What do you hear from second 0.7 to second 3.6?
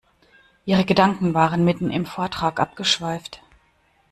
Gedanken waren mitten im Vortrag abgeschweift.